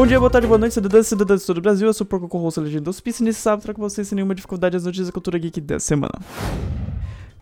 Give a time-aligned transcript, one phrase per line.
[0.00, 1.86] Bom dia, boa tarde, boa noite, cidadãs e cidadãs de todo o Brasil.
[1.86, 4.34] Eu sou o Porco Corroso, legenda do Hospício, e nesse sábado trago vocês sem nenhuma
[4.34, 6.14] dificuldade as notícias da cultura geek da semana.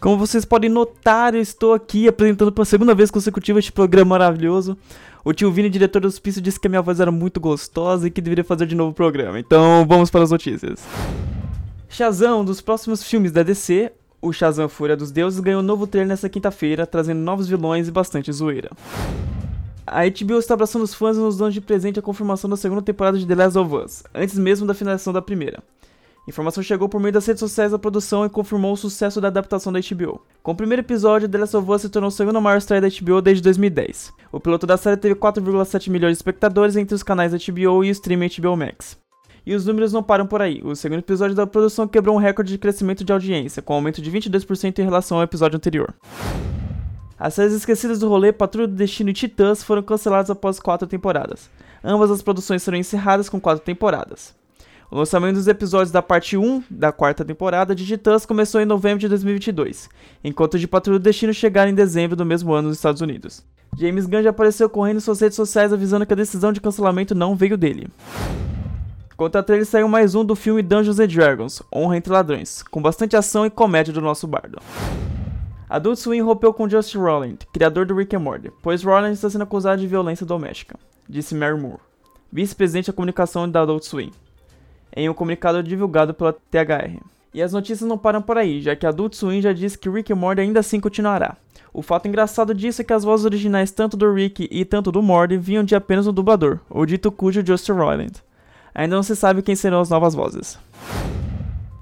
[0.00, 4.74] Como vocês podem notar, eu estou aqui apresentando pela segunda vez consecutiva este programa maravilhoso.
[5.22, 8.10] O tio Vini, diretor do hospício, disse que a minha voz era muito gostosa e
[8.10, 9.38] que deveria fazer de novo o programa.
[9.38, 10.82] Então, vamos para as notícias.
[11.90, 13.92] Shazam, um dos próximos filmes da DC,
[14.22, 17.90] o Shazam Fúria dos Deuses, ganhou um novo trailer nesta quinta-feira, trazendo novos vilões e
[17.90, 18.70] bastante zoeira.
[19.86, 22.82] A HBO está abraçando os fãs e nos dando de presente a confirmação da segunda
[22.82, 25.62] temporada de The Last of Us, antes mesmo da finalização da primeira.
[26.26, 29.28] A informação chegou por meio das redes sociais da produção e confirmou o sucesso da
[29.28, 30.20] adaptação da HBO.
[30.42, 32.88] Com o primeiro episódio, The Last of Us se tornou a segunda maior estreia da
[32.88, 34.12] HBO desde 2010.
[34.32, 37.88] O piloto da série teve 4,7 milhões de espectadores entre os canais da HBO e
[37.88, 38.98] o streaming HBO Max.
[39.46, 40.60] E os números não param por aí.
[40.64, 44.02] O segundo episódio da produção quebrou um recorde de crescimento de audiência, com um aumento
[44.02, 45.94] de 22% em relação ao episódio anterior.
[47.18, 51.48] As séries esquecidas do rolê, Patrulha do Destino e Titãs foram canceladas após quatro temporadas.
[51.82, 54.34] Ambas as produções serão encerradas com quatro temporadas.
[54.90, 59.00] O lançamento dos episódios da parte 1 da quarta temporada de Titãs começou em novembro
[59.00, 59.88] de 2022,
[60.22, 63.42] enquanto de Patrulha do Destino chegar em dezembro do mesmo ano nos Estados Unidos.
[63.78, 67.14] James Gunn já apareceu correndo em suas redes sociais avisando que a decisão de cancelamento
[67.14, 67.88] não veio dele.
[69.16, 73.16] Contra trailer saiu mais um do filme Dungeons and Dragons, Honra entre Ladrões, com bastante
[73.16, 74.60] ação e comédia do nosso bardo.
[75.68, 79.42] Adult Swim rompeu com Justin Rowland, criador do Rick and Morty, pois Rowland está sendo
[79.42, 80.78] acusado de violência doméstica,
[81.08, 81.80] disse Mary Moore,
[82.32, 84.12] vice-presidente da comunicação da Adult Swim,
[84.94, 87.00] em um comunicado divulgado pela THR.
[87.34, 90.12] E as notícias não param por aí, já que Adult Swim já disse que Rick
[90.12, 91.36] and Morty ainda assim continuará.
[91.74, 95.02] O fato engraçado disso é que as vozes originais tanto do Rick e tanto do
[95.02, 98.12] Morty vinham de apenas um dublador, o dito cujo Justin Roiland.
[98.74, 100.58] Ainda não se sabe quem serão as novas vozes.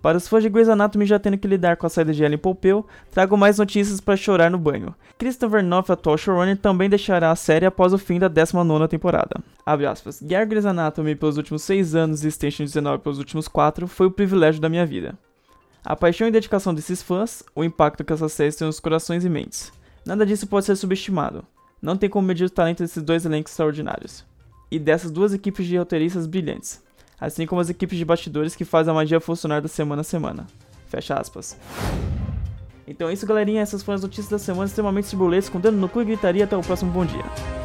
[0.00, 2.38] Para os fãs de Grey's Anatomy já tendo que lidar com a saída de Ellen
[2.38, 4.94] Pompeu, trago mais notícias para chorar no banho.
[5.18, 9.40] Christopher Noff, atual showrunner, também deixará a série após o fim da 19ª temporada.
[9.66, 13.88] Abre aspas, guiar Grey's Anatomy pelos últimos 6 anos e Station 19 pelos últimos 4
[13.88, 15.18] foi o privilégio da minha vida.
[15.84, 19.28] A paixão e dedicação desses fãs, o impacto que essas séries têm nos corações e
[19.28, 19.72] mentes.
[20.06, 21.44] Nada disso pode ser subestimado.
[21.82, 24.24] Não tem como medir o talento desses dois elencos extraordinários.
[24.70, 26.82] E dessas duas equipes de roteiristas brilhantes
[27.20, 30.46] assim como as equipes de bastidores que fazem a magia funcionar da semana a semana.
[30.86, 31.56] Fecha aspas.
[32.86, 33.60] Então é isso, galerinha.
[33.60, 36.44] Essas foram as notícias da semana extremamente turbulentes, com dano no cu e gritaria.
[36.44, 37.57] Até o próximo bom dia.